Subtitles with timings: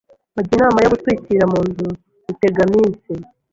[0.35, 1.85] Bajya inama yo gutwikira mu nzu
[2.25, 3.11] Rutegaminsi